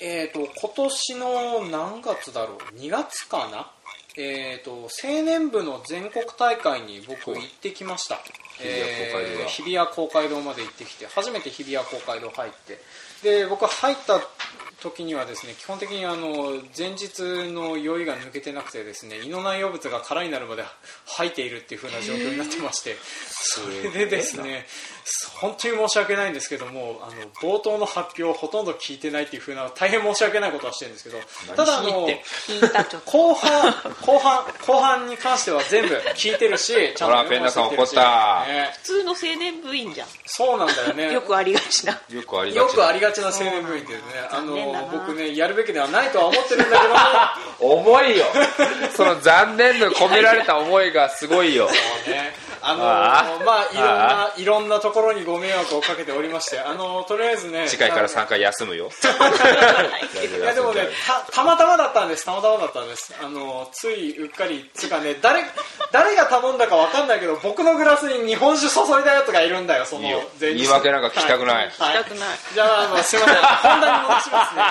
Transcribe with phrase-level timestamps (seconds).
[0.00, 3.70] えーと、今年の何月だろう？2月かな？
[4.16, 8.18] えーと、青年部の全国大会に僕行ってきました、
[8.60, 12.80] えー、日比谷公会堂まで行ってきて初めて日比谷公会堂入って。
[13.22, 14.20] で僕入った
[14.80, 20.64] 時にはですね基本的にあの前日の酔いが抜けてなくてですね胃の内容物が空になるまで
[21.06, 22.96] 吐いているっていう風な状況になってまして。
[23.50, 24.66] それでですね
[25.40, 31.18] 本当に申し訳ないんですけどもあの冒頭の発表をほとんど聞いてないっていう風な大変申し訳ないことはしてるんですけど
[31.56, 32.08] ただあの
[33.04, 33.34] 後。
[33.34, 40.08] 半後半後半に関しては全部聞いてるし ちゃんとてるし、ね、普通の青年部員じゃん。
[40.26, 41.12] そうなんだよね。
[41.12, 42.00] よくありがちな。
[42.10, 42.54] よくあり
[43.00, 43.28] がちな。
[43.28, 46.94] 青年部員っていうねあの僕ねやるべきではないとは思ってるんだけど
[47.74, 48.26] 重いよ。
[48.96, 51.68] その残念の込められた思いがすごいよ。
[51.68, 51.74] そ
[52.10, 58.90] うねあのー、まあいろんないろんなところにご迷惑をかけておりましてあのー、とりあえずね次回から3回休むよ。
[60.40, 62.24] いやでもね たたまたまだったんです。
[62.24, 63.14] たまたまだったんです。
[63.20, 65.44] あのー、ついうっかりつかね誰
[65.92, 70.08] 誰が頼んだか分かんないけど僕のグラスに日本酒注いだやつがいるんだよその
[70.40, 73.36] 言い訳なんか聞きたくない、はい、聞きたくない、じゃああのすいません。
[73.36, 74.62] 本題に戻しますね。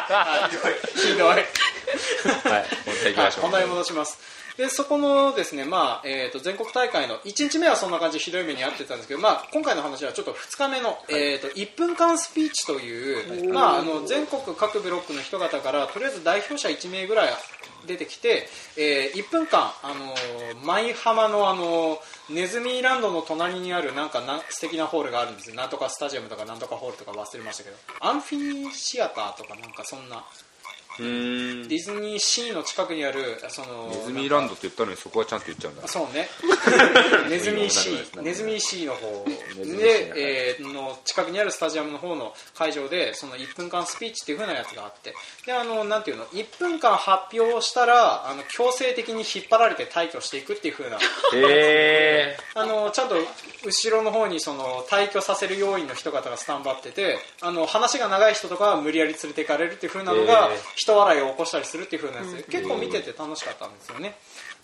[0.50, 1.14] ひどい。
[1.14, 1.28] ひどい。
[1.28, 3.42] はい本題いきましょう。
[3.44, 17.34] 本題に戻しますでそこのですね、まあえーと、全国大会の1日目はそんな感じひどい目に遭ってたんですけど、まあ、今回の話はちょっと2日目の、えーと、1分間スピーチという、まあ、あの全国各ブロックの人方からとりあえず代表者1名ぐらい
[17.86, 20.14] 出てきて、えー、1分間、あの
[20.66, 22.00] 舞浜の、あの
[22.30, 25.56] ネズミランドの隣にあるなんかな素敵なホールがあるんですよ。
[25.56, 27.78] なんとかスタジアムとかなんとかホールとか忘れましたけど。
[28.02, 30.26] アンフィニシアターとかなんかそんな
[31.00, 35.88] ディズニーシーの近くにあるそのネズミランドって言ったのにそこはちゃんと言っちゃうんだ。
[35.88, 36.30] そうね。
[37.30, 39.26] ネズミシーネズミシーの方。
[39.78, 45.14] で、えー、の近くにあるスタジアムの方の会場でその1分間スピーチっていう風なやつがあって。
[45.46, 50.98] であのなんていうの？1分間発表をしたらあの強制的に引っ張られて退去していくっていう風な。
[52.56, 53.16] あのちゃんと
[53.64, 60.50] 後ろの方にその退去させる要員の人方がスタンバっててあの話が長い人とかは無理やり連れていかれるっていう風なのが、
[60.88, 62.38] 人笑いを起こしたりするっていう風なやつ。
[62.38, 64.16] で、結構見てて楽しかったんですよね。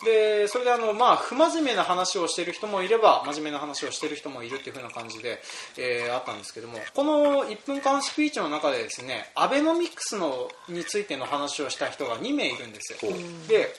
[0.06, 5.39] でそれであの、まあ、不真面目な話をしている人もいれば真面目な話をしている人もいるっていう風な感じで、
[5.78, 6.79] えー、あったんですけども。
[6.94, 13.11] この1分間スピーチの中でですねアベノミクスのについての話をした人が2名いるんですよ。
[13.47, 13.75] で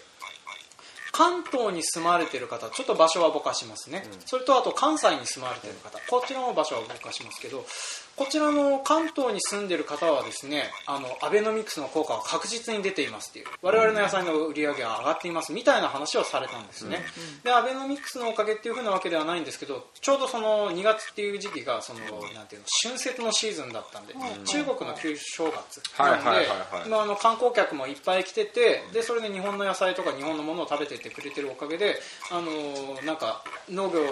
[1.12, 5.99] 関東に住まれている方ちょっと場所はぼかしますね、うん、それとあと関西に住まれている方。
[6.11, 7.65] こちらの場所はぼかしますけど
[8.16, 16.98] こちらの関東に住んでいる方はですねあのアベノミクスの効果は確実に出ていますっていう我々の野菜の売り上げが上がっていますみたいな話をされたんですね、
[17.38, 22.00] うん、でアベノミクスのおかげっていうふうなわけではないんですけどちょうどその2月っていう時期がその
[22.34, 31.96] なんていうの春節のシーズンだったんで、うん、中国の旧正月なんで、まあ、あの観光客もいっぱい来ててでそれで日本の野菜とか日本のものを食べてってくれてるおかげで
[32.31, 34.06] あのなんか農業の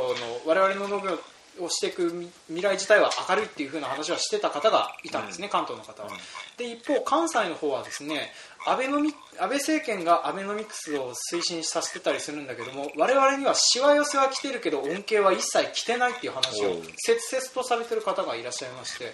[0.47, 1.19] 我々の農業
[1.61, 6.17] をしていく未来自体は明るいっていう風な話はしてた方がいたんですね、うん、関東の方は、うん、
[6.57, 8.33] で一方関西の方はですね
[8.67, 19.13] 安倍のみ安倍政権がアベノミクスを推進させてたりするんだけども我々にはしわ寄せは来てるけど恩恵は一切来てないっていう話を切々とされてる方がいらっしゃいまして。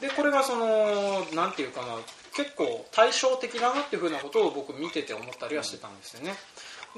[0.00, 1.96] でこれがそのなんていうかな
[2.34, 6.34] 結構対照的だなっていう風なことを僕見てて思ったりはしてたんですよね。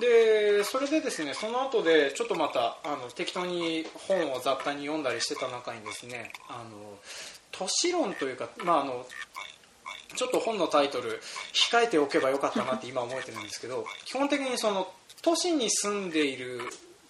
[0.00, 6.98] でそれでですねその後でちょっとまたあの適当に本を雑多に読んだりしてた中にですねあの
[7.53, 9.06] 都市論というか、まあ、あの
[10.14, 11.20] ちょっと本のタイトル
[11.53, 14.88] 控えておけばよかったなって今思えてるんですけど基本的にその
[15.22, 16.60] 都市に住んでいる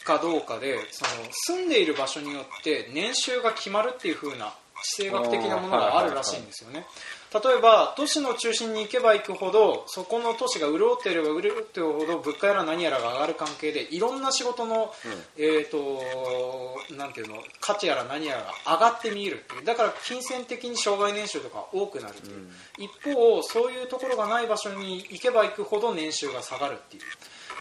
[0.04, 6.86] かどうかでその住んでいる場所によって年収が決まるっていう風な地政学的なものがあるらしいんですよね。
[7.32, 19.64] 例えば都市の中心に行けば行くほどそこの都市が潤っていれば潤っているほど物価やら何やらが上がる関係でいろんな仕事の、うん、えーと、なんていうの価値やら何やらが上がって見えるっていう。
[19.64, 27.02] だから金銭的に障害年収とか多くなるっていう、うん、一方そういうところがない場所に行けば行くほど年収が下がるっていう。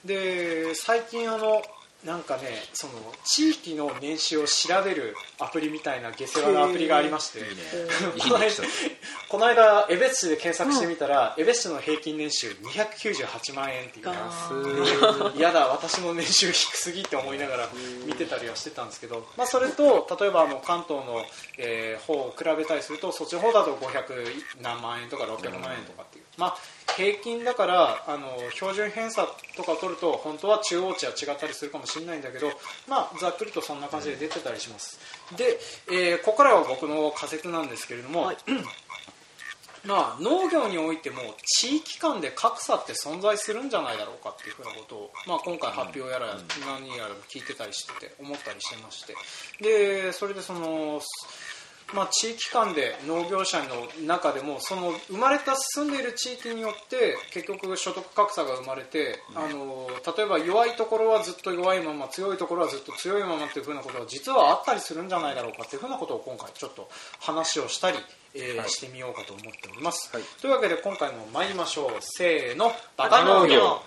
[0.07, 1.61] で最近あの
[2.05, 2.93] なんかねその
[3.25, 7.39] 地域の年収を調べるアプリみたいな下世話のアプリがありまして、
[9.29, 17.69] この間江別市で検索してみたら、江別市の平均年収298万円っていう 嫌だ私の年収低すぎって思いながら
[18.05, 21.25] 見てたりはしてたんですけど、まあ、それと例えばあの関東の、
[21.57, 26.57] えー、方を比べたりするとそっちの方だと500何万円とか600万円とかっていう、まあ
[26.95, 32.47] 平均だからあの標準偏差とか取ると本当は中央値は違ったりするかもしれないんだけど、
[32.87, 34.99] まあ、ざっくりとそんな感じで出てたりします。
[35.37, 35.59] で、
[35.91, 38.37] えー、ここからは僕の仮説なんですけれども、はい。
[39.85, 46.35] まあ、農業においても地域間で格差って存在するんじゃないだろうかっていうふうなことを、まあ、今回発表やら
[46.65, 49.15] 何やら聞いてたりしてて思ったりしてまして。
[49.61, 50.99] でそれでその
[51.93, 59.87] まあ、地域間で農業者の中でもその生まれた住んでいる地域によって結局所得格差が生まれて、あの
[60.17, 66.89] 例えば弱いところはずっと弱いまま強いところはずっと強いままっていうふうなことが実はあったりするんじゃないだろうかっていうふうなことを今回ちょっと
[67.19, 67.97] 話をしたり、
[68.35, 71.89] えーはい、してみようかと思っております、はい、というわけで今回も参りましょう。
[72.01, 72.73] せーの。
[72.97, 73.81] バカ農業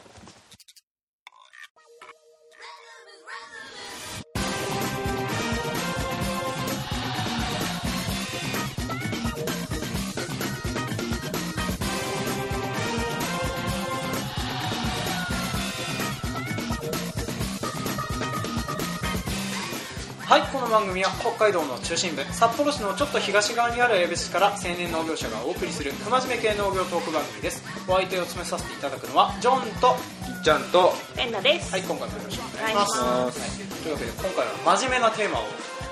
[20.30, 27.64] はいこの番組は北海道の中心部札幌市のちょっと東側にある江別市から青年農業者がお送りする不真面目系農業トーク番組です。
[27.88, 29.88] お相手を務めさせていただくのはジョンと
[30.30, 31.72] いっちゃんとペンナです。
[31.72, 35.42] はい今回もよろしくお願いします、はい、というわけで今回は真面目なテーマを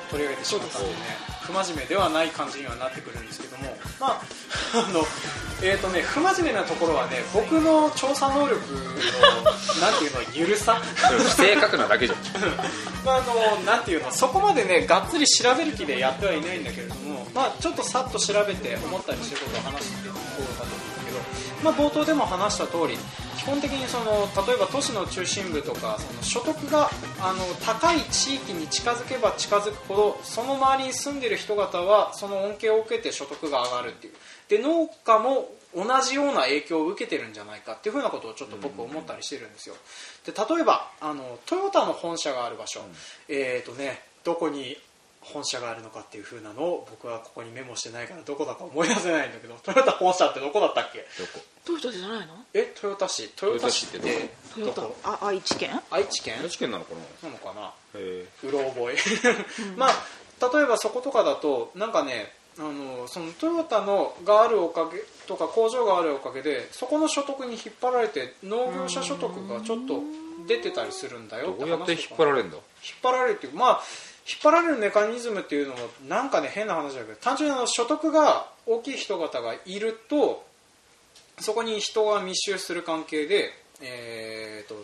[0.08, 3.74] 取り上げてしまったのでね不真面目ではない感じにはなってくるんですけども。
[3.98, 4.20] まあ
[4.74, 5.00] あの
[5.60, 8.78] えーとね、不真面目なところはね僕の調査能力の
[9.80, 10.74] なんていうの緩さ？
[10.74, 12.18] 不正確なだけじゃん。
[13.04, 20.77] まああのなんていうのそこまでねがっつり調べる気でやってはいないんだけれども、まあ、ちょっとさっと調べて思ったりしてることを話していこうかと
[21.62, 22.96] まあ、冒頭でも話した通り
[23.37, 26.90] 基本的にその例えば都市の中心部とかその所得が
[27.20, 34.14] あの高い地域に近づけば近づくほどその周りに住んでいる人方はその恩恵を受けて所得が上がるっていう。
[34.49, 39.75] で農家も同じような影響を受けてるんじゃないかっていうふうなことをちょっと僕思ったりしてるんですよ。
[40.25, 42.81] で例えばあのトヨタの本社がある場所、
[43.28, 44.76] えーとね、どこに
[45.20, 51.05] 本社があるのかっていうふうなのを僕はここにメモしてないからどこだか思い出せないんだけどトヨタ本社ってどこだったっけ？
[51.67, 52.35] トヨタじゃないの？
[52.55, 53.29] えトヨタ市。
[53.37, 55.70] トヨタ市ってトヨタあ愛知県？
[55.91, 56.37] 愛知県？
[56.43, 57.29] 愛知県なのかな？
[57.29, 57.73] なのかな？
[57.99, 58.97] うろ覚え。
[59.76, 59.93] まあ
[60.55, 70.00] 例えばそことかだとなんかねあのそのトヨタのがあるおかげとか工場があるおかげでそこの所得に引っ張られて農業者所得がちょっと
[70.47, 72.56] 出てたりするんだよどうやって引っ張られるんだ？
[72.56, 72.65] 引っ
[73.03, 73.82] 張られるっていうまあ
[74.28, 80.44] 引っ張られるメカニズムっていうのもなんかね変な話だけど単純に所得が大きい人方がいると
[81.38, 84.75] そこに人が密集する関係でえーと、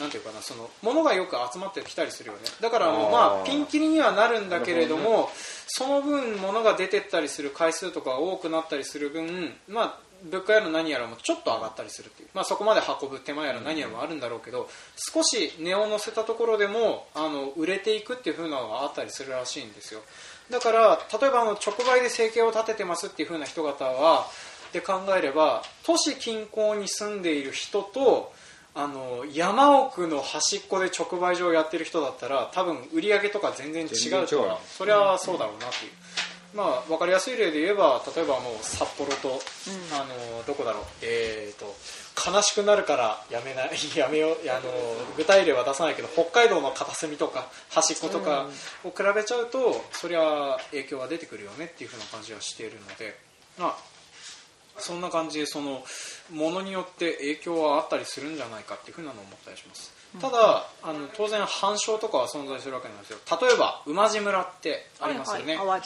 [0.00, 2.40] なんていうかなその物がよく集まってきたりするよね。
[2.60, 5.26] だからまあピンキリにはなるんだけれども、ね、
[5.66, 20.00] その分物が出てったりする回数とか多くなったりする分、まあ、物価やら何やらもちょっと上がったりするっていう、まあ、そこまで運ぶ手間やら何やらもあるんだろうけど少し値を乗せたところでもあの売れていくっていう風なのがあったりするらしいんですよ。
[20.50, 24.26] だから例えばあの直売で生計を立ててますっていう風な人方は
[24.72, 28.32] で考えれば都市近郊に住んでいる人と
[28.74, 35.92] あの山奥の端っこで直売所をやってる人だったら多分売り上げとか全然違うからそれはそうだろうなっていう、
[36.54, 39.36] まあ、分かりやすい例で言えば例えばもう札幌と、うん、
[39.96, 40.84] あのどこだろう。
[41.02, 41.74] えーと、
[42.30, 44.70] 悲しくなるからやめない やめようあの
[45.16, 48.48] 具体例は出さないけど北海道の片隅とか端っことか
[48.84, 53.18] を比べちゃうと、そりゃ影響は出てくるよねっていうふうな感じはしているので、
[53.58, 53.76] まあ、
[54.78, 55.84] そんな感じでその
[56.30, 63.18] ものによって影響はあったりするんじゃないかっていうふうなのを思ったりします、ただあの当然反証とかは存在するわけなんですよ。
[63.40, 65.80] 例えば馬路村ってありますよね、はいはい、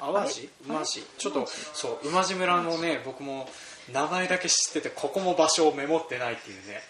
[0.00, 3.48] 淡路、馬路ちょっとそう馬路村のね僕も
[3.92, 6.80] 名前だけ知っててここも場所をメモってないっていうね。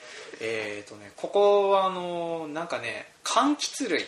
[0.40, 4.04] えっ、ー、とねここはあのなんかね柑橘類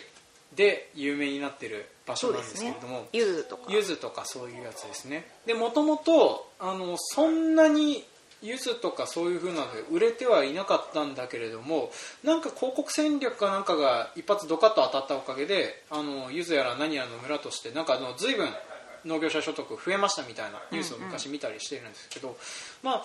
[0.55, 3.63] で有名になってる場所なんですけれども、柚子、とか。
[3.71, 5.29] 柚子とかそういうやつですね。
[5.45, 8.03] でもともとあのそんなに
[8.41, 11.91] 柚子とかそういう風なので売れてはいなかったんだけれども
[12.23, 18.47] なんか広告戦略かなんかが一発ドカッと当たったおかげであの柚子やら何やらの村としてなんかあの随分
[19.07, 22.39] 農業者所得増えましたみたいなニュースを昔見たりしているんですけど、うんうん、
[22.83, 23.03] まあ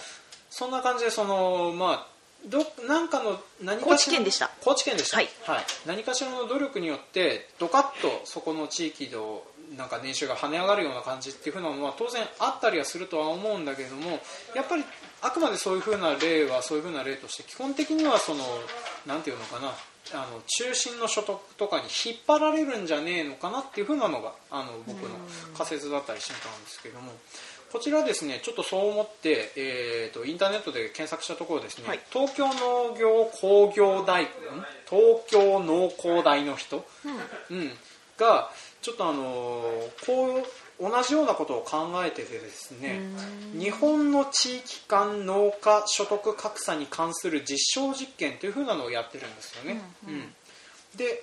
[0.50, 2.06] そんな感じでそのまあ
[2.47, 4.50] どなんかの何か高知県でした。
[4.64, 9.42] 高知県でした、はい、はい、何かしらの努力によってドカッとそこの地域の
[9.76, 14.21] なんか年収が跳ね上がるような感じっていうふうなのは当然あったりはするとは思うんだけれども
[14.54, 14.85] やっぱり
[15.23, 18.44] あくまでそういうふうな例はそういうふうな例として基本的にはその
[19.06, 19.73] なんていうのかな
[20.12, 25.11] あの中心の所得とかに引っ張られるんじゃねえのかなっていうふうなのがあの僕の
[25.56, 27.12] 仮説だったりしてたんですけども。
[27.73, 34.28] こちらですねちょっとそう思って、えーと、インターネットで検索したところですね、はい、東京農業工業大
[34.90, 36.85] 東京農工大の人、
[37.50, 37.71] うん、うん、
[38.18, 38.50] が
[38.82, 39.23] ちょっとあの
[40.06, 40.47] こう
[40.82, 43.00] 同じようなことを考えててですね
[43.56, 49.80] 日本の地域間農家所得格差に関する実証実験というふうなのをやってるんですよね。
[50.08, 50.34] うん
[50.96, 51.22] で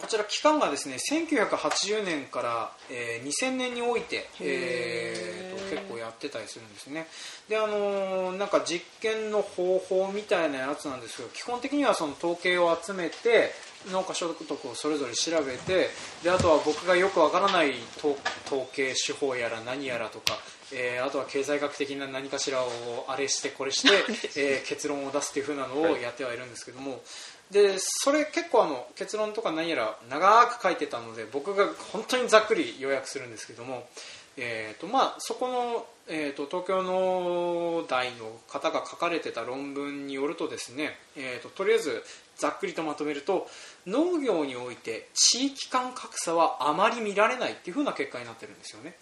[0.00, 7.06] こちら期間がですね1980年から、えー2000年において、えーと結構やってたりするんですね。
[7.48, 13.52] であのーなんか実験の方法みたいなやつなんですけど基本的にはその統計を集めて
[13.90, 15.90] 農家所得をそれぞれ調べて
[16.22, 18.14] であとは僕がよくわからない統
[18.46, 20.38] 統計手法やら何やらとか、
[20.72, 23.88] えーあとは経済学的な何かしらをあれしてこれして、
[24.40, 27.02] えー結論を出すっていう風なのをやってはいるんですけども、
[27.50, 33.86] でそれ結構あの結論とか何やら長く書いてたので僕が本当にざっくり要約するんですけども、
[34.36, 42.02] えーとまあ、そこの、えー、と東京の大の方が書かれてた論文によるとですね、えー、ととりあえず
[42.36, 43.46] ざっくりとまとめると
[43.86, 48.96] 農業において地域間格差はあまり見られないっていう風な結果になってるんですよね。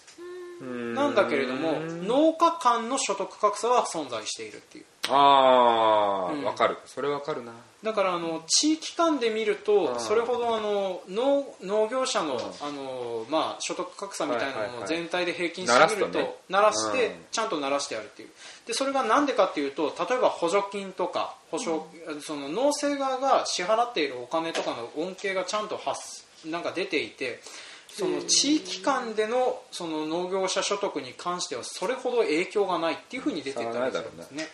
[0.94, 6.44] なんだけれども農家間の所得格差は存在しているっていうああ、うん。
[6.44, 6.76] わかる。
[6.86, 7.52] それわかるな。
[7.82, 9.58] だからあの地域間で見るうん。
[9.58, 12.38] とそれほどあの農農業者のうん。
[12.38, 16.18] あの、まあ、所得格差みたいなものを全体で平均してみると
[16.48, 17.12] 鳴鳴らしてうん。
[17.30, 18.28] ちゃんと鳴らしてやるっていう。
[18.66, 21.86] でそれがなんでかっていうと例えば補助金とか保証、
[22.20, 27.40] その農政側が支払っているお金とかの恩恵がちゃんと発なんか出ていて
[27.88, 34.48] その地域間でのその農業者所得に関してはそれほど影響がないっていうふうに出てたんですね。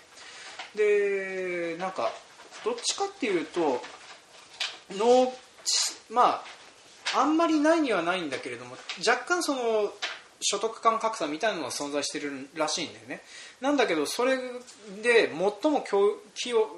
[0.75, 2.11] でなんか
[2.65, 3.81] どっちかっていうと
[4.93, 5.33] 農
[5.65, 6.43] 地ま
[7.15, 9.93] ああんまりないにはないんだけれども若干その
[10.41, 13.23] 所得間格差みたいなのが存在してるらしいんだよね。
[13.61, 14.37] なんだけどそれ
[15.03, 15.85] で最も
[16.35, 16.69] 寄与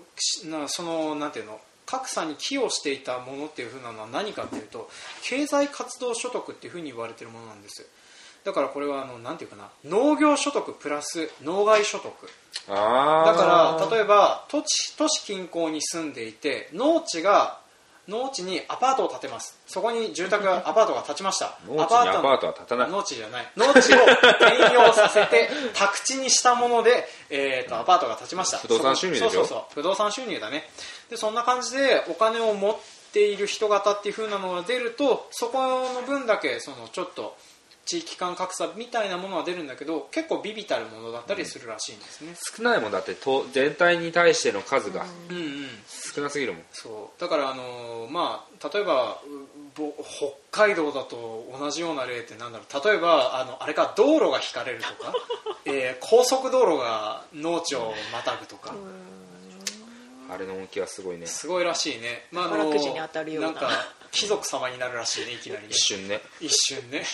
[0.46, 4.88] なそのなんていうの格差に寄与していたものっていうふうなのは何かっていうと
[5.22, 7.84] 経済活動所得っていうふうに言われてるものなんです
[8.44, 12.12] だからこれはあのなんていうかな農業所得プラス農外所得。
[12.68, 17.60] あだからえ例えば都市都市近郊に住んでいて農地が
[18.08, 19.58] 農地にアパートを建てます。
[19.66, 21.58] そこに住宅が アパートが建ちました。
[21.66, 22.90] 農地にアパートは建たない。
[22.90, 23.52] 農地じゃない。
[23.56, 28.58] 農地を転用させて 宅地にしたもので、えー、とアパートが建ちました。
[28.58, 29.64] 不動産収入そうそうそう。
[29.74, 30.68] 不動産収入だね。
[31.08, 32.76] でそんな感じでお金を持っ
[33.12, 37.36] ている人型っていう風なのが出るとそこの分だけそのちょっと
[37.90, 45.66] 地域間格差みたいなものは出るんだけど結構ビビたるものだったりするらしいんですね、少ないもんだってと全体に対しての数がうんうん。
[46.14, 46.62] 少なすぎるもん。
[46.70, 47.20] そう。
[47.20, 49.92] だからあのーまあ例えばうぼ
[50.52, 52.88] 北海道だと同じような例ってなんだろう。
[52.88, 55.12] 例えばあのあれか道路が引かれるとか、
[55.66, 58.72] えー高速道路が農地をまたぐとか、
[60.32, 61.26] あれの恩恵はすごいね。
[61.26, 63.50] すごいらしいね、まあ、あの宝くじに当たるような。
[63.50, 63.68] んか
[64.12, 65.68] 貴族様になるらしいねいきなりね。
[65.70, 66.20] 一瞬ね。
[66.40, 67.04] 一瞬ね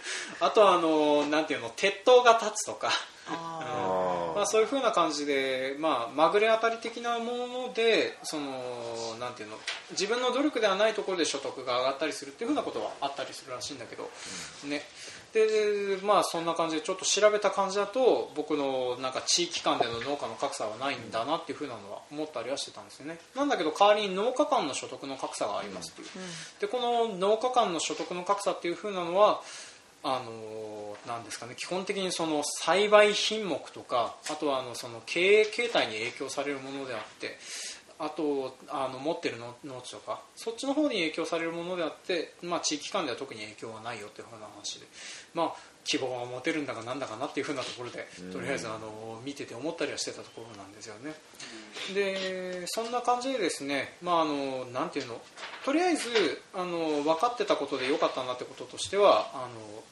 [0.40, 2.90] あとはあのなんていうの鉄塔が立つとか。
[3.30, 9.56] ああまあ、そういうふうな感じで、まあ、まぐれ当たり的なものでそのなんていうの
[9.90, 14.10] 自分の努力ではないところで所得が上がったりするっていうふうなことはあったりするらしいんだけど、
[14.64, 14.82] ね。
[15.32, 23.18] でまあそんな感じでちょっと調べた感じだと僕のなんか地域間での農家の格差はないんだなっていうふうなのは思ったりはしてたんですよね。
[23.36, 26.08] なんだけど代わりに農家間の所得の格差がありますっていう、
[26.60, 29.42] でこの農家間の所得の格差っていうふうなのは
[30.02, 37.36] あのなんですかね基本的にその栽培品目とかあとはあのその経営形態に影響されるものであって
[38.00, 44.86] あとあの持ってる農地とかそっちの方に影響されるものであって、まあ、地域間では特に影響はないよというふうな話で、
[45.34, 45.54] まあ、
[45.88, 51.14] 希望は持てるんだかなんだかなっていうふうなところでとりあえずあの見てて思ったりはしてたところなんですよね。
[51.94, 55.18] でそんな感じでですね、まあ、あのなんていうの
[55.64, 59.48] とりあえずあの分かってたことで良かったなってこととしてはあ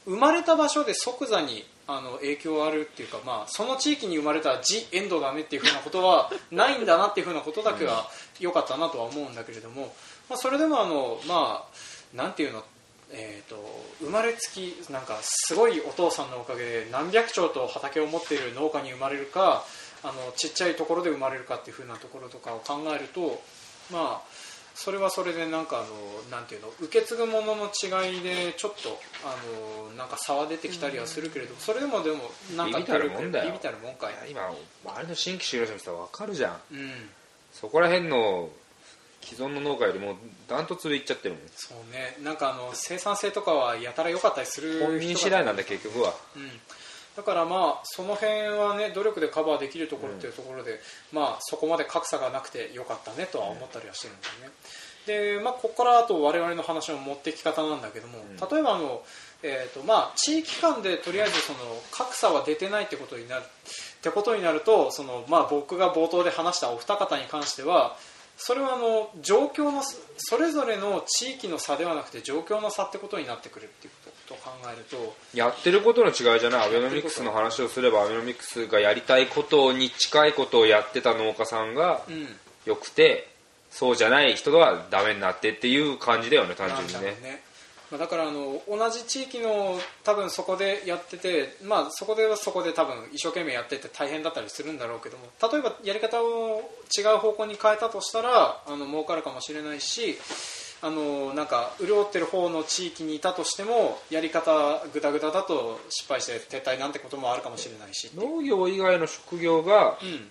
[0.07, 9.95] の生まれた場所で即座にあの影響あるっていうか、まあ、その地域に生まれたジ・エンドだねっていうふうなことは ないんだなっていうふうなことだけは良かったなとは思うんだけれども、
[10.29, 12.65] まあ、それでもあの、まあ、なんていうの
[13.13, 13.57] えー、と
[14.01, 19.65] 生まれつきなんかすごいお父さんのおかげで何百丁と畑を持っている農家に生まれるか
[20.03, 23.41] あのちっちゃいところで生まれるかっていう風なところとかを考えると
[23.93, 24.23] まあ
[24.77, 25.87] それはそれでなんかあの
[26.31, 29.35] なんていうの受け継ぐものの違いでちょっとあ
[29.91, 32.19] のなんか差は出てきたりはするけれどそれでもでも
[32.57, 33.47] なんかビビたるもんだよ。
[33.47, 34.13] ビビたるもんかい。
[34.31, 34.43] 今
[34.85, 36.61] 周りの新規就労者の人は分かるじゃん。
[36.73, 36.93] うん。
[37.53, 38.51] そこら辺の
[39.29, 40.17] 既存の農家よりも
[40.49, 41.43] ダントツでいっちゃってるもん。
[41.57, 42.17] そうね。
[42.23, 46.15] なんかあの生産性とかはやたら良かったりする本人次第なんだ結局は。
[46.37, 46.49] うん、
[47.17, 50.81] だからまあその辺はね努力でカバーできるところっていうところで、
[51.13, 54.53] まあそこまで格差がなくてよかったねとは思ったりはしてるんですよね、
[55.07, 58.19] で、まあ、ここからあと我々の話の持ってき方なんだけども、
[58.51, 59.03] 例えばあの、
[59.43, 61.59] えーとまあ、地域間でとりあえずその
[61.93, 67.97] 格差は出てないってことになるってことになるとその、まあ、僕が冒頭で話したお二方に関しては
[68.37, 69.83] それはあの状況の
[70.17, 76.67] それぞれの地域の差ではなくて状況の差ってことになってくるっていうことと考えるとやってることの違いじゃない。
[76.67, 82.29] アベノミクスの話をすればアベノミクスがやりたいことに近いことをやってた農家さんがうん。
[82.67, 83.29] よくて
[83.71, 87.43] そうじゃない人がダメになってっていう感じだよね単純にね
[87.91, 100.19] まあだからあの同じ地域の多分そこでやってて、まあ、そこではそこで多分一生懸命やってて大変だったりするんだろうけども例えばやり方を違う方向に変えたとしたらあの儲かるかもしれないし
[100.83, 110.31] あのなんか潤ってる方の地域にいたとしてもやり方ぐだぐだだと失敗して撤退なんてこともあるかもしれないし農業以外の職業がうん。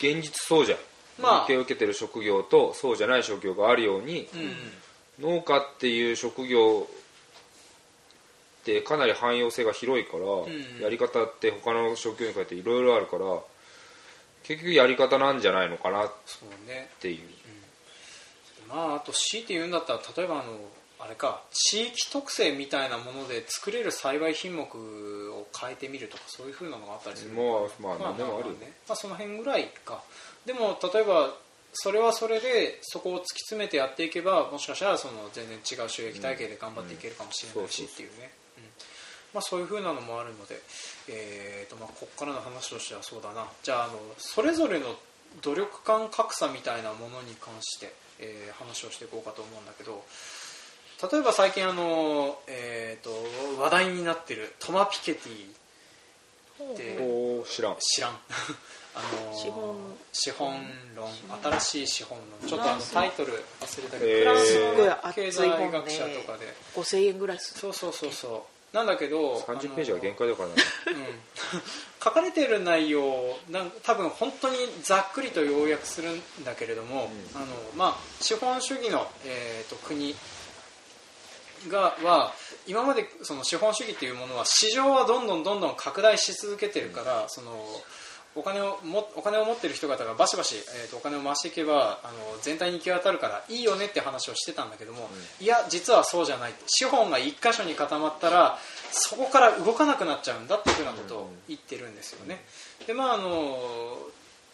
[0.00, 0.78] 現実そうじゃん、
[1.20, 1.44] まあ。
[1.44, 4.56] 受けてる職業とそうじゃない職業があるように、うん
[5.20, 6.88] 農家っていう職業
[8.62, 13.40] ってかなり汎用性が広いから、んやり方って他の職業に変えていろいろあるから
[14.42, 16.90] 結局やり方なんじゃないのかなっそうね。
[17.00, 17.18] ていう、
[18.68, 20.44] まああと強いて言うんだったら例えばあの
[20.98, 24.62] あれか地域特性みたいなもので作れる栽培品目
[25.32, 27.32] を変えてみるとかそういうふうなのがあったりする。
[27.32, 28.54] まあまあ何でもあるよ。
[28.54, 30.02] まあねまあ、その辺ぐらいか。
[30.46, 31.34] でも例えば
[31.74, 38.30] それはそれでそこを突き詰めてやっていけばもしかしたらその全然違う収益体系で頑張っていけるかもしれないしうんっていうね。
[39.40, 40.60] そういうふうなのもあるので、
[41.08, 43.46] えーとまあ、ここからの話としてはそうだな。
[43.64, 44.94] じゃああのそれぞれの
[45.42, 50.04] 努力感格差みたいなものに関して、えー話をしていこうかと思うんだけど
[51.10, 53.10] 例えば最近あの、えー、と
[53.60, 55.63] 話題になってるトマ・ピケティ
[56.72, 56.98] って
[57.48, 57.76] 知らん。
[57.78, 58.18] 知らん。
[58.96, 59.96] あのー資本。
[60.12, 61.08] 資本論
[61.58, 62.48] 新しい資本論。
[62.48, 68.76] ちょっとあのタイトル忘れたけど、フランスの経済本学者ねとかで、5000円ぐらいするそうそうそうそう。
[68.76, 70.54] なんだけど30ページは限界だからね
[70.88, 71.04] あのうん。
[72.02, 77.46] 書かれている内容なん多分本当にざっくりと要約するんだけれども、あの
[77.76, 80.14] まあ、資本主義の、えー、と国
[81.68, 82.32] がは
[82.66, 87.52] 今までその資本主義っていうものは市場はどんどんどんどん拡大し続けてるから、その
[88.36, 95.08] お金をもお金を持ってる人方がバシバシ、えー、とお金を回していけばあの全体に行き渡るからいいよねって話をしてたんだけども、
[95.40, 98.58] いや実はそうじゃない資本が一箇所に固まったら
[98.90, 102.44] そこから動かなくなっちゃうんだっていうふうなことを言ってるんですよね。
[102.86, 103.98] でまああの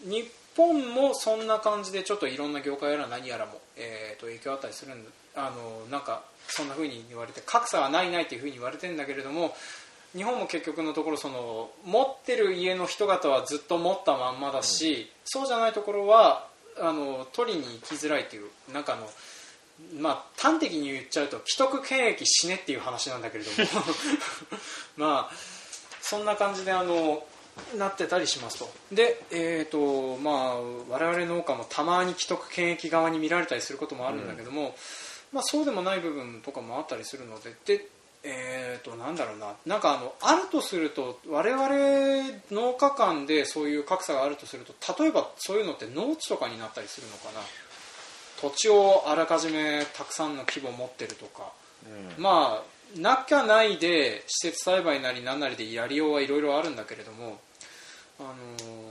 [0.02, 9.54] 日本もそんな感じでちょっといろんな業界やら何やらも、えー、と影響あったりするんだあのなんかそんな風に言われて格差はないないっていう風に言われてるんだけれども
[10.16, 16.48] 日本も結局のところその持ってる家の人方はずっと持ったまんまだし、そうじゃないところは
[16.80, 19.08] あの取りに行きづらいというなんかあの
[19.98, 23.56] まあ、端的に言っちゃうと既得権益死ねっていう話なんだけれども。
[24.98, 25.34] まあ
[26.02, 27.24] そんな感じであの
[27.76, 28.70] なってたりしますと。
[28.90, 34.74] で、えーとまあ、我々農家もたまに既得権益側に見られたりすることもあるんだけども、
[35.32, 37.86] まあ、そうでもない部分とかもあったりするのでで、
[38.24, 39.54] えー、となんだろうな。
[39.64, 41.68] なんかあのあるとすると我々
[42.50, 47.40] 農家間でそういう格差があるとすると例えばそういうのって農地とかになったりするのかな。
[48.40, 51.52] 土地をあらかじめたくさんの規模を持ってるとか、
[52.16, 57.38] まあなきゃないで施設栽培なり何なりでやりようはいろいろあるんだけれども、
[58.18, 58.89] あのー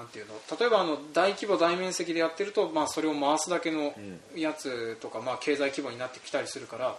[0.00, 0.34] なんていうの？
[0.58, 3.92] 例えばあの大規模大面積でやってると、まあ、それを回すだけの
[4.34, 6.96] やつとか、まあ、経済規模になってきたりするから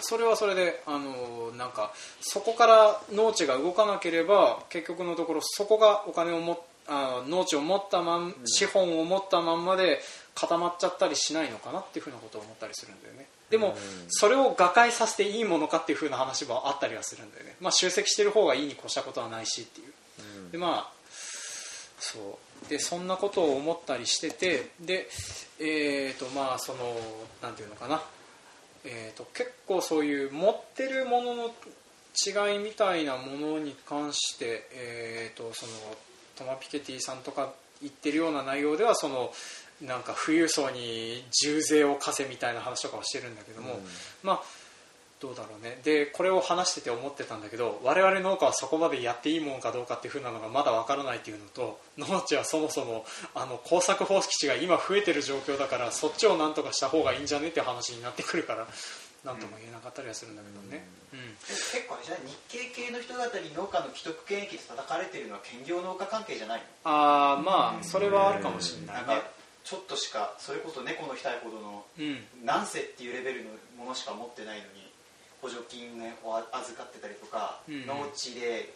[0.00, 10.00] それはそれで、あのーなんかそこから農地が動かなければ結局のところそこがお金をもあー農地を持ったまん資本を持ったまんまで
[10.34, 13.26] 固まっちゃったりしないのかなっていうふうなことを思ったりするんだよね。
[13.50, 13.76] でも
[14.08, 19.92] それを瓦解させていいものかっていうふうな話もあったりはするんだよね、まあ、集積してる方がいいに越したことはないしっていう。
[20.52, 20.97] でまあ
[21.98, 22.68] そう。
[22.68, 25.08] でそんなことを思ったりしててで
[25.60, 26.78] えーとまあその
[27.40, 28.02] なんていうのかな。
[28.84, 35.72] えー、と結構そういう持ってるものの違いみたいなものに関して、えー、とその
[36.36, 39.32] トマ・ピケティさんとか言ってるような内容ではその
[39.82, 43.78] なんか富裕層に重税を課せみたいな話とかをしてるんだけども、
[44.22, 44.42] まあ
[45.20, 45.80] どうだろうね。
[45.82, 53.04] でこれを話してて思ってたんだけど我々農家はそこまでやっていいもんかどうかっていう風なのがまだわからないっていうのと農地はそもそも
[53.34, 58.66] あの耕作放棄地が今増えてる状況だからそっちをなんとかした方がいいんじゃねっていう話になってくるから
[59.24, 61.34] なんとも言えなかったりはするんだけどね、うん。
[61.42, 66.64] 結構じゃ日系系の人方に農家の既得権益で叩かれてるのは兼業農家関係じゃないの？
[66.84, 69.22] ああまあそれはあるかもしれないね。
[69.64, 72.24] ちょっとしかそれこそ猫の額ほどのうん。
[72.44, 74.87] 何世っていうレベルのものしか持ってないのに
[75.40, 78.74] 補助金を預かってたりとか、うん農地で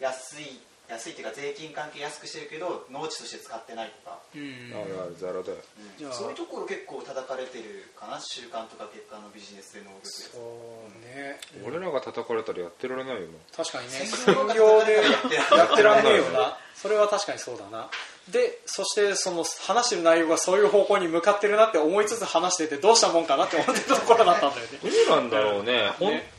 [0.00, 0.60] 安い
[0.92, 4.72] 安いっていうか税金関係安くしてるけど農地として使ってないとか、うん。
[4.76, 5.56] あるあるザラだよ。
[5.56, 6.12] うんじゃあ。
[6.12, 8.20] そういうところ結構叩かれてるかな？
[8.20, 11.40] 週刊とか月刊のビジネスで能力ですそうね。
[11.66, 14.04] 俺らが叩かれたらやってられないよ確かにね。
[14.04, 16.58] 専業でやってらやってらんねえよな。
[16.74, 17.88] それは確かにそうだな。
[18.30, 24.78] でそしてその話してる内容がそういう方向に向かってるなって思いつつ話しててどうしたもんかなって思ってたところだったんだよね。
[24.82, 25.90] などうなんだろうね。
[25.98, 26.30] 本ね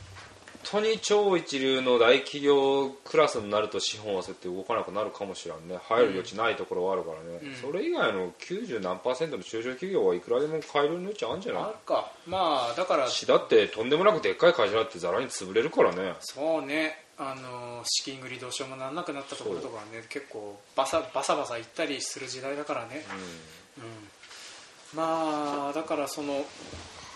[0.70, 5.78] 当に超一流の大企業クラスになると資本はそうやって動かなくなるかもしれんね。
[5.88, 7.54] 入る余地ないところはあるからね、うん。
[7.54, 11.62] それ以外の90何パーセントの中小企業はいくらでも買える余地あるんじゃない？
[11.62, 12.10] あるか。
[12.26, 16.14] まあだからしだってとんでもなくでっかい会社だってざらに潰れるからね。
[16.20, 17.04] そうね。
[17.16, 23.04] あの資金繰りどうしようもなんなくなったところとかはね結構バサバサバサ行ったりする時代だからね、
[23.78, 26.44] うん、まあだからその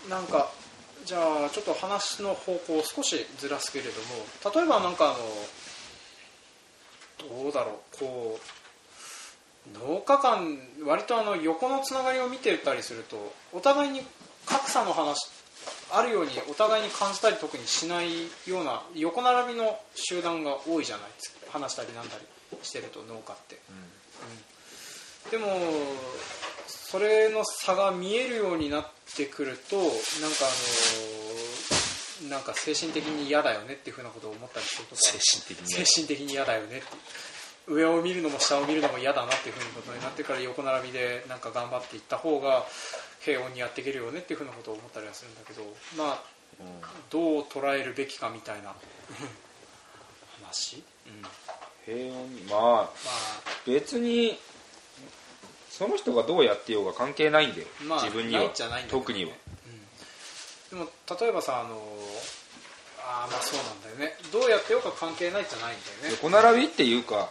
[0.09, 0.49] なんか
[1.09, 3.91] じゃあちょっと話の方向を少しずらすけれど
[4.53, 5.07] も例えばなんかあ
[7.25, 8.39] のどうだろうこ
[9.65, 14.03] う農家間割とあの横のつながりを見てたりするとお互いに
[14.45, 15.31] 格差の話
[15.91, 18.09] あるようにお互いに感じたり特にしない
[18.45, 21.59] ような横並びの集団が多いじゃないですか。
[21.59, 22.17] 話したりなんだ
[22.51, 23.59] りしてると農家って、
[25.33, 25.39] うん。
[25.41, 25.47] でも
[26.69, 29.95] それの差が見えるようになってくるとなんか
[32.21, 36.85] あのなんか精神的に嫌だよねっていうふうなことを思ったりすると精神的に精神的に嫌だよねって
[37.67, 42.65] 上を見るのも下を見るのも嫌だなっていうふうなことになってから横並びでなんか頑張っていった方が
[43.21, 45.63] 平穏にやっていけるよねっていうふうなことを思ったりはするんだけど
[45.97, 46.23] まあ
[47.09, 48.73] どう捉えるべきかみたいな
[50.43, 51.29] 話、うん、ま
[51.85, 52.09] 平穏？
[52.33, 52.89] にまああ。
[53.65, 54.37] 別に
[55.79, 58.51] その人がどうやってようが関係ないんだよ、まあ自分には。
[58.89, 59.31] 特には。
[60.71, 60.89] でも
[61.21, 61.81] 例えばさあの
[63.01, 64.17] あーまあそうなんだよね。
[64.33, 66.17] どうやってようか関係ないじゃないんだよね。
[66.21, 67.29] 横並びっていうか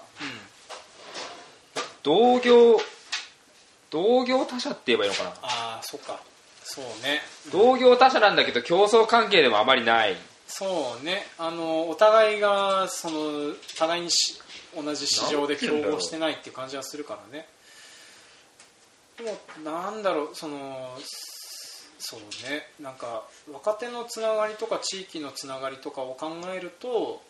[2.02, 2.80] 同業
[3.90, 5.30] 同業他社って言えばいいのかな。
[5.30, 6.18] ああそっか。
[6.64, 7.20] そうね。
[7.52, 10.16] 同業他社なんだけど競争関係でもあまりない。
[10.46, 11.26] そうね。
[11.36, 14.40] あのお互いがその互いにし
[14.74, 17.46] 同じ市場で競合してないっていう感じはするからね
[19.18, 19.24] で
[19.64, 20.96] もなんだろうその
[21.98, 27.20] そうねなんか若手のつながりとか地域のつながりとかを考えると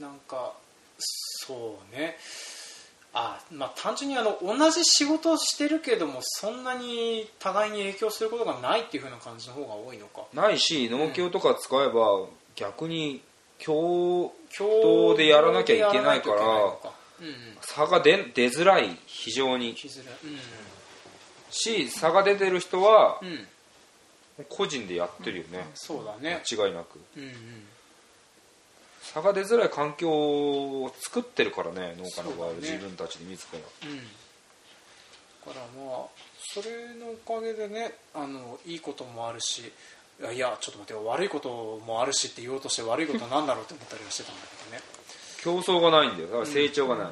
[0.00, 0.52] なんか
[0.98, 2.16] そうね。
[3.18, 10.24] あまあ単純にあの同じ仕事をしてるけどもそんなに互いに影響することがないっていう風な感じの方が多いのか。
[10.34, 13.22] ないし農協とか使えば逆に
[13.64, 16.42] 共共同でやらなきゃいけないから
[17.60, 19.76] 差が出出づらい非常に。
[21.50, 23.20] し差が出てる人は
[24.48, 26.42] 個人でやってるよね、そうだね。
[26.50, 27.00] 間違いなく。
[29.00, 33.58] 差が出づらい環境を作ってるからね農家の場合は自分たちで自ら。
[33.88, 33.98] うん。
[33.98, 34.02] だ
[35.54, 36.06] からまあ
[36.52, 39.72] それのおかげでねあのいいこともあるし
[40.32, 44.82] いやちょっと待ってよ悪いこともあるしって言おうとして悪いことは何だろうって思ったりはしてたんだけどね
[45.42, 46.28] 競争がないんだよ。
[46.28, 47.06] だから成長がない、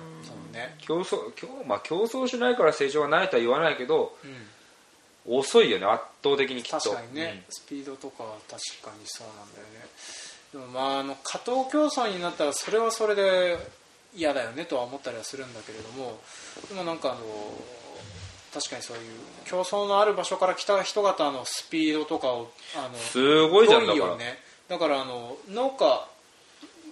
[0.52, 0.76] ね。
[0.78, 5.38] 競争競,、まあ、競争しないから成長がないとは言わないけどうん。
[5.38, 5.86] 遅いよね。
[5.86, 6.78] 圧倒的にきっと。
[6.78, 9.86] 確かにね、スピードとかは確かにそうなんだよね。
[10.52, 13.58] でもまああの加藤競争になったらそれはそれで
[14.14, 16.20] 嫌だよねとは思ったりはするんだけれども
[16.68, 17.20] でもなんかあの
[18.52, 19.02] 確かにそういう
[19.46, 24.06] 競争のある場所から来た人方のスピードとかをあのすごいじゃんだから。
[24.06, 24.38] よね。
[24.68, 26.06] だからあの農家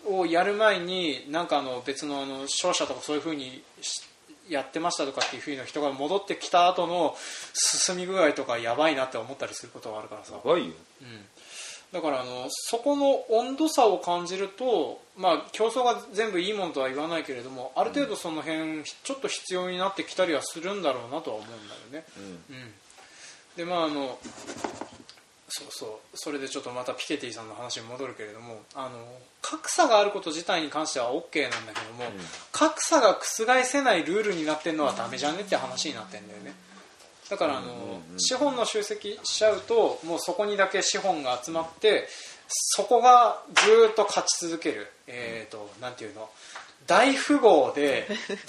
[0.08, 4.02] をやる前になんかあの別のあの商社とかそういうふうにし
[4.48, 7.16] やってましたとかっていうふうな人が戻ってきた後の
[7.54, 10.34] 進み具合とかやばいなって思ったりすることがあるからさ。
[10.34, 10.66] やばい。
[10.66, 11.24] ようん。
[11.92, 22.06] だからあのそこの温度差を感じると、まあ、競争が全部いいものとは言わないけれどもある程度その辺ちょっと必要になってきたりはするんだろうなとは思うんだよね。
[22.16, 22.20] う
[22.52, 22.56] ん。
[22.56, 22.72] うん、
[23.56, 24.18] でまああの
[25.54, 26.16] そうそう。
[26.16, 28.92] それでちょっとまたピケティさんの話に戻るけれどもあの
[29.42, 32.04] 格差があること自体に関しては OK なんだけども、
[32.52, 36.54] 格差が覆せないルールになってるのはダメじゃねって話になってるんだよね。
[37.28, 42.08] だからあの、資本の集積しちゃうともうそこにだけ資本が集まって
[42.48, 46.30] そこがずっと勝ち続ける、えー、となんていうの？
[46.86, 48.08] 大富豪で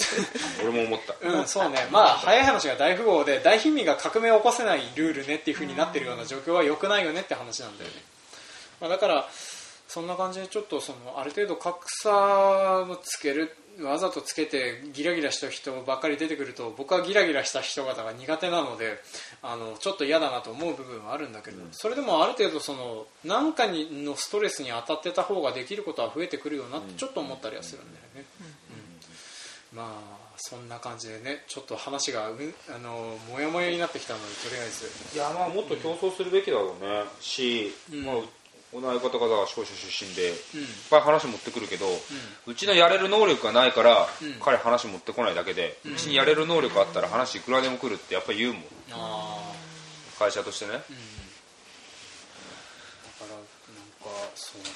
[0.62, 1.16] 俺も思った。
[1.22, 7.96] うん、そうね、まあ早い話が大富豪で大貧民が革命を起こせないルールねっていう風になってるような状況は良くないよねって話なんだよね、
[8.82, 9.30] まあ、だから
[9.88, 19.00] そんな感じでちょっとそのある程度格差をつけるわざとつけてギラギラした人ばっかり出てくると僕はギラギラした人方が苦手なので
[19.42, 28.26] あのちょっと嫌だなと思う部分はあるんだけど、それでもある程度その何かにのストレスに当たってた方ができることは増えてくるよなってちょっと思ったりはするんだよね、
[29.72, 29.78] うん。
[29.80, 35.16] まあそんな感じでねちょっと話がうんあのモヤモヤになってきたのでとりあえず。
[35.16, 37.04] いやまあもっと競争するべきだろうね。
[37.22, 38.06] し、うん。
[38.06, 38.16] まあ
[38.74, 41.86] 同じ方々が商社出身で、いっうんぱい話持ってくるけど、
[42.48, 44.34] うちのやれる能力がないから、うん。
[44.42, 48.64] 彼話持ってこないだけで、うちにやれる能力あったら話いくらでも来るってやっぱり言うもん。
[50.18, 50.78] 会社としてね、うん。
[50.80, 50.90] だか
[53.22, 53.44] らなん
[54.02, 54.68] かそうね。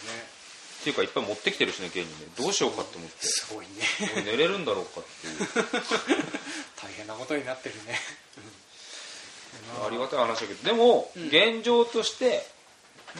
[0.81, 2.09] っていうかいっぱい持ってきてるしね現にね。
[2.37, 3.15] どうしようかって思って。
[3.21, 3.71] すごいね
[4.13, 5.83] 俺寝れるんだろうかっていう。
[6.81, 7.99] 大変なことになってるね。
[9.85, 10.63] ありがたい話だけど。
[10.63, 11.27] でも、うん。
[11.27, 12.45] 現状として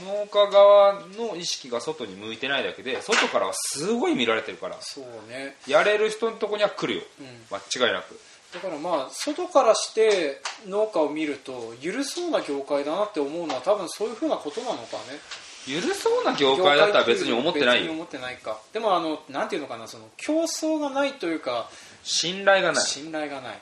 [0.06, 7.06] 農家側の意識が外に向いてないだけで外からはすごい見られてるからそうね、やれる人のとこには来るよ。
[7.20, 8.20] うん、間違いなく。
[8.54, 15.20] だからまあ外からして農家を見ると緩そうな業界だなって思うのは多分そういうふうなことなのかね。
[15.68, 17.82] 許そうな業界だったら別に思ってないよ。
[17.82, 18.58] 別に思ってないか。
[18.72, 21.70] でもあのなんていうのかなその競争がないというか
[22.04, 22.84] 信頼がない。
[22.86, 23.60] 信頼がない。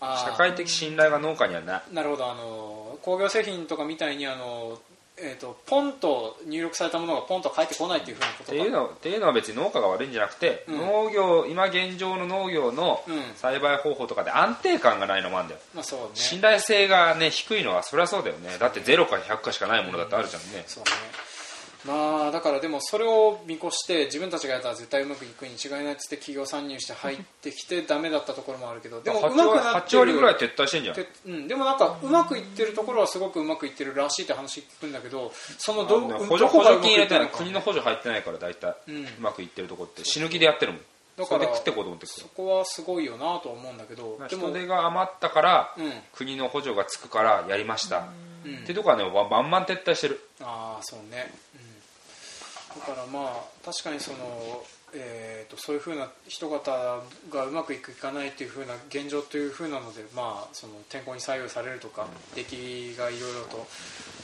[0.00, 1.94] 社会的信頼が農家にはない。
[1.94, 2.30] なるほど。
[2.30, 4.78] あの工業製品とかみたいにあの、
[5.18, 8.52] えー、とポンと入力されたものがポンと返ってこないっていうふうなことか。
[8.52, 10.78] っていうのっていうのは別に農家が悪いんじゃなくて、うん。
[10.78, 13.22] 農業今現状の農業のうん。
[13.36, 15.60] 栽培方法とかで安定感がないのもあるんだよ。
[15.74, 16.08] まあそうね。
[16.14, 18.56] 信頼性がね低いのはそりゃそうだよね。
[18.58, 20.90] だって0か100かしかないものだってあるじゃんね、そうね
[21.86, 30.94] まあだからでもそれを見越して自分たちがやったら絶対うまくいくに違いないっつって企業参入して入ってきてダメだったところもあるけどでもうまく8割なって8割ぐらいる撤退してんじゃん。
[30.94, 40.82] てうん、でもなんかうまくいってるところはすごくうまくいってるらしいって話聞くんだけどそのど補助補助金入れてない国の補助入ってないから大体、ううんまくいってるとこって死ぬ気でやってるもん。
[41.16, 42.12] だからそれで食ってこうと思ってる。
[42.12, 45.92] そこはすごいよなとは思うんだけど人手が余ったから、うん。
[46.14, 48.08] 国の補助がつくからやりました、
[48.46, 48.58] うん。
[48.58, 50.20] っていうとこはねバンバン撤退してる。
[50.40, 51.60] ああそうね、うん、
[52.78, 63.66] だからまあ確かにその、えー、とそういうふうな人方がうまくいくいかないっていうふうな現状というふうなので、まあ、その天候に左右されるとか、出来がいろいろと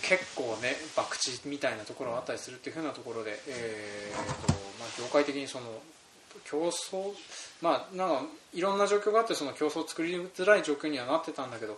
[0.02, 5.66] 結構ね博打みたいなところがあったりするっていうふうなところで、えーとまあ、業界的にその
[6.44, 7.12] 競争
[7.60, 8.22] まあなんか
[8.54, 11.76] いろんな状況があってその競争を作りづらい状況にはなってたんだけど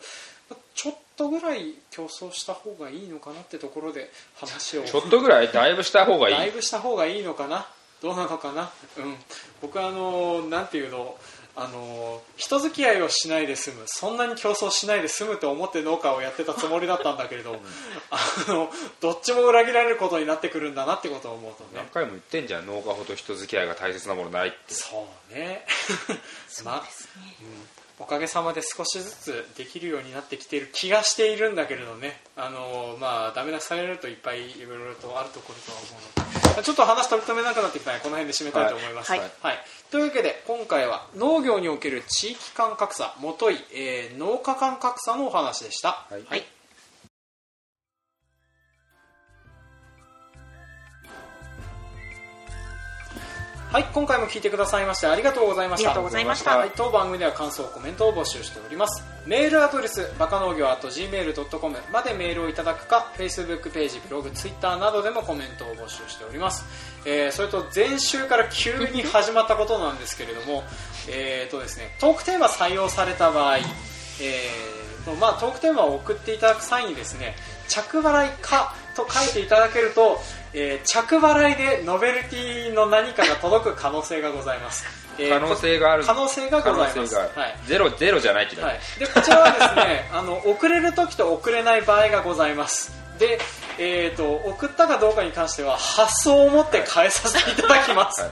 [0.75, 4.85] ちょっとぐらい競争した方がいいのかなってところで話を。
[4.85, 6.35] ちょっとぐらいだいぶした方がいい。
[6.35, 7.67] だいぶした方がいいのかな？
[8.01, 8.71] どうなのかな？
[8.97, 9.17] うん。
[9.61, 11.15] 僕はあのなんていうの？
[11.57, 17.61] あの人付き合いをしないで済むそんなに競争しないで済むと思って農家をやってたつもりだったんだけれど、
[18.11, 21.71] あのどっちも裏切られることになってくるんだなってことを思うとね。
[21.75, 24.59] 何回も言ってんじゃん農家ほど人付き合いが大切なものないって。
[24.75, 25.65] そうね。
[26.65, 26.85] まあ、うん、
[27.99, 32.21] おかげさまで少しずつできるようになってきている気がしているんだけれどね。
[32.37, 35.89] あのまあダメ出しされるといっぱいいろいろとあるところとは思
[36.27, 39.21] うのでちょっと話取り留めなくなってきたのでこの辺で締めたいと思います、はい。
[39.21, 39.59] はい。
[39.91, 46.45] というわけで今回は農業における地域間格差もとい、えー農家間格差のお話でした、はい
[53.71, 55.91] はいはい、今回も聞いてくださいましてありがとうございました。
[55.91, 59.05] ありがとうございましたはい、当番組では感想、コメントを募集しております。
[59.27, 66.65] メールアドレス、バカ農業 .gmail.com までメールをいただくか、Facebook ページ、ブログ、Twitter などでもコメントを募集しております。
[67.05, 70.65] えーそれと前週から急に始まったことなんですけれども、
[71.07, 77.37] えーとですね、トークテーマ採用された場合、えーとまあ、トークテーマを送っていただく際にですね
[77.71, 80.21] 着払いかと書いていただけると、
[80.53, 84.85] えー着払いでノベルティの何かが届く可能性がございます、
[85.19, 86.05] えー可能性がある。
[86.05, 87.15] 可能性がございます。
[87.15, 87.31] はい。
[87.67, 92.93] ゼロゼロじゃないって言っはい、でこちらはですねあの送れる時と送れない場合がございます。
[93.19, 93.39] で、
[93.83, 98.29] えー、と送ったかどうかに関しては発送を持って変えさせていただきます、は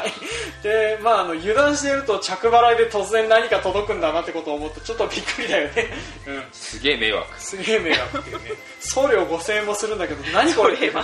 [0.00, 0.62] い。
[0.64, 5.90] でまあ、あの油断していると着払いで突然何か届くんだなってことを思ってちょっとびっくりだよね、
[6.26, 7.40] うん、すげえ迷惑。
[7.40, 8.50] すげえ迷惑っていうね。
[8.80, 11.02] 送料5000円もするんだけど何これってね、うん。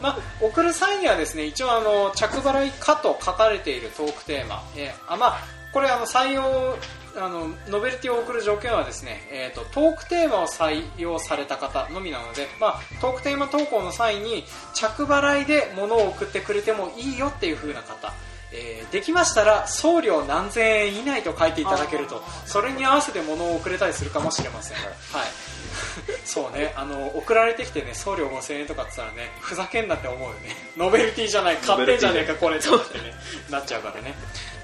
[0.00, 5.38] まあ、送る際にはですね一応あの着払いかと書かれているトークテーマ、えーあまあ、
[5.72, 6.76] これあの採用
[7.18, 18.12] あのノベルティを送る条件はですね、えー、とトークテーマを採用された方のみなので、まあ、トークテーマ投稿の際に着払いで物を送ってくれてもいいよっていう風な方
[18.52, 24.86] えーできましたら送料何千円以内と書いていただけるとそれに合わせて物を送れたりするかもしれません、はい、
[26.24, 30.56] そうねあの送られてきてね送料5000円とかって言ったらねふざけんなって思うよね。
[30.76, 33.14] ノベルティじゃない買ってんじゃねえかこれってなってね
[33.50, 34.14] なっちゃうからね。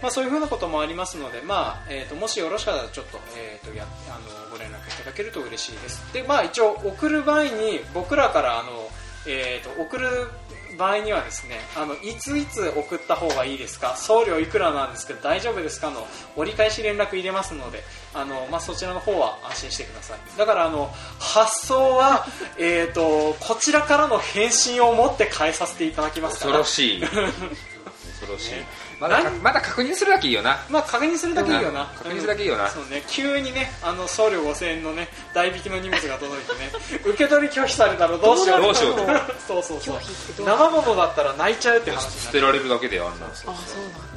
[0.00, 6.02] まあ、そういうふうなこともありますので、まあえー、ともしよろしかったらちょっと,、えー、とやあのご連絡いただけると嬉しいです。
[6.12, 8.90] で、まあ、一応送る場合に僕らからあの、
[9.26, 10.28] えー、と送る
[10.76, 13.96] 場合にはですねあのいついつ送った方がいいですか？
[13.96, 15.90] 送料いくらなんですけど大丈夫ですか？
[15.90, 16.06] の
[16.36, 17.82] 折り返し連絡入れますので
[18.14, 20.18] あの、まあ、そちらの方は安心してください。
[20.38, 22.26] だからあの発送は、
[22.58, 26.58] えー、とこちらからの返信を持って返させていただきますから。
[26.58, 27.00] 恐ろしい。
[28.20, 28.52] 恐ろしい、
[29.02, 30.64] まだまだ確認するだけいいよな。
[30.70, 36.70] まあ確認するだけいいよな、確認するだけいいよな、そうね急にねあの送料5000円のね代引きの荷物が届いてね
[37.04, 38.62] 受け取り拒否されたらどうしよう。
[38.62, 38.96] どうしよう
[39.46, 39.98] そうそうそう。
[40.38, 44.11] 生物だったら泣いちゃうって話捨てられるだけであんなあそうなんだ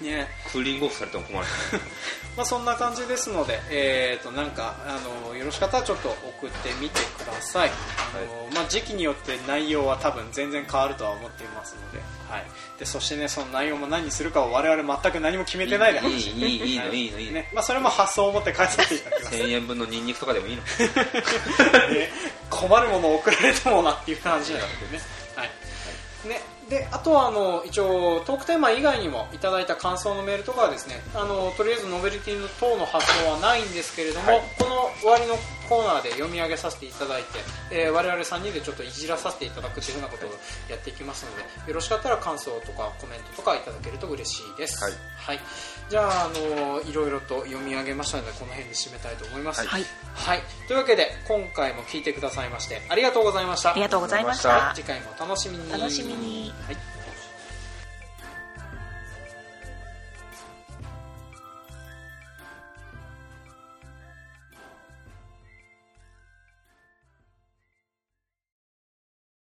[0.00, 0.28] ね。
[0.50, 1.46] クーリングオフされても困る。
[2.36, 7.70] まあそんな感じですのでえっ、となんかあのよろしかったらちょっと送ってみてください。
[7.70, 11.98] あの、まあ時期によって内容は多分全然変わるとは思っていますので
[12.30, 12.46] はい。
[12.78, 17.08] でそしてねその内容も何にするかを我々全く何も決めてないで話していいいいいいのい。
[17.08, 17.32] いのいいの。
[17.32, 17.50] ね。
[17.52, 19.36] まあそれも発想を持って返させていただきます。
[19.36, 20.62] 1000円分のニンニクとかでもいいの。
[21.92, 22.10] ね、
[22.50, 25.17] 困るものを送られてもなっていう感じなんでね。
[26.68, 34.42] であとはあの一応トークテーマ以外にもいただいた感想のメールとかはですねあのとりあえずノベルティの等の発想はないんですけれども、はい。
[34.58, 35.34] この終わりの
[35.68, 37.28] コーナーで読み上げさせていただいて、
[37.70, 40.30] えー我々3人でちょっといじらさせていただくというふうなことを
[40.70, 45.40] やっていきますのでよろしかったら感想とかコメントとかいただけると嬉しいです、はい。
[45.88, 49.84] じゃああのいろいろと読み上げましたのでこの辺で締めたいと思います、はい。
[50.14, 53.72] はい、というわけで今回も聞いてくださいましてありがとうございました。
[53.72, 54.72] ありがとうございました。
[54.74, 55.70] 次回もお楽しみに。
[55.72, 56.52] 楽しみに。
[56.66, 56.87] はい